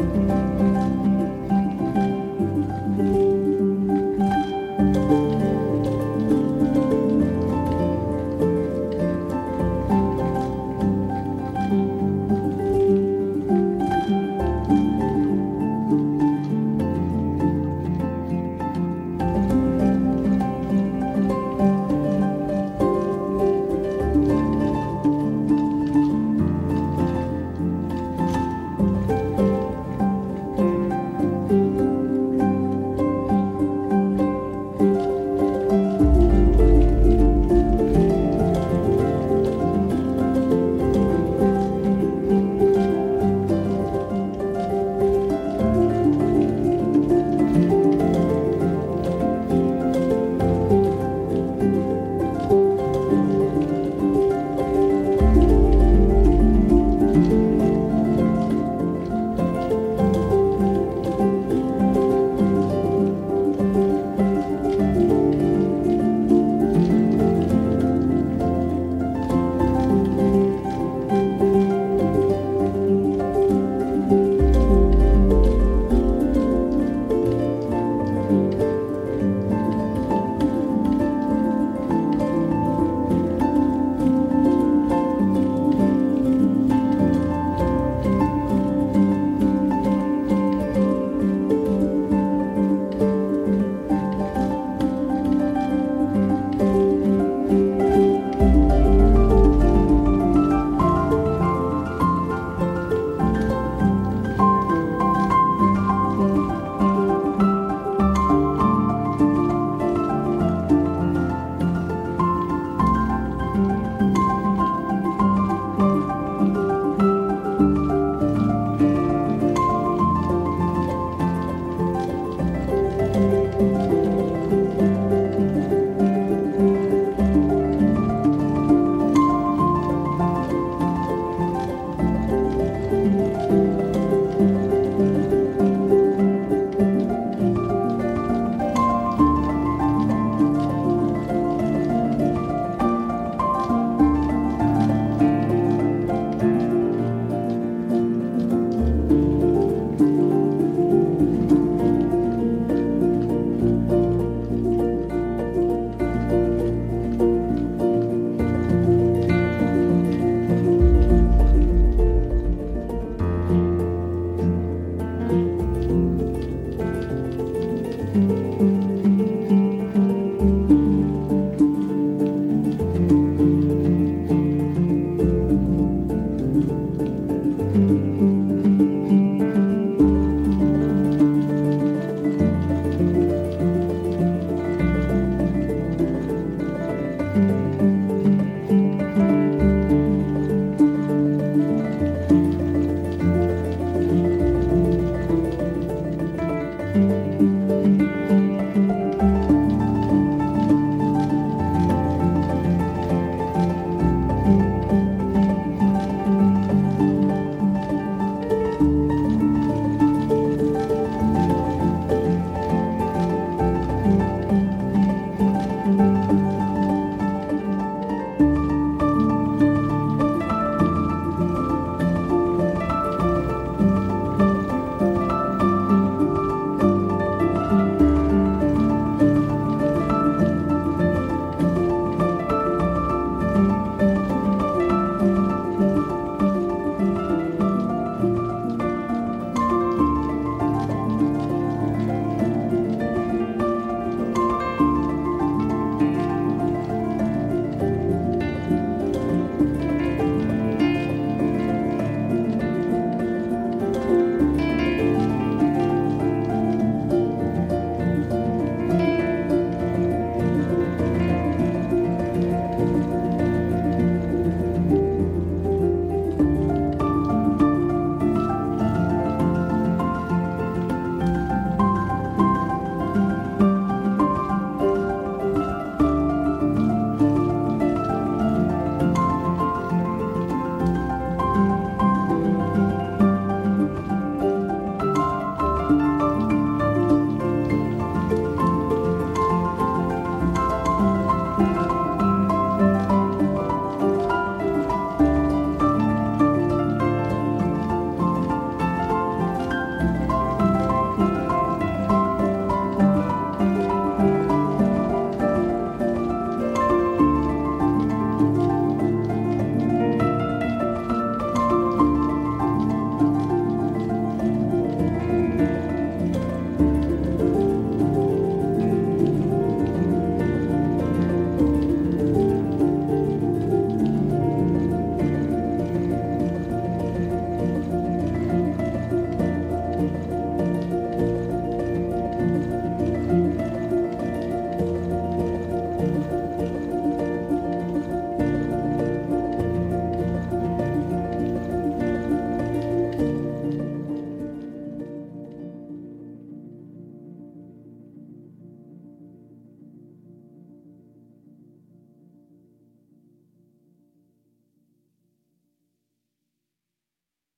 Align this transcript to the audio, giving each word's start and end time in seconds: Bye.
Bye. 0.00 0.39